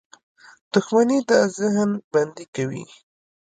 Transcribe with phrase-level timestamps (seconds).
[0.71, 2.85] •دښمني د ذهن بندي کوي.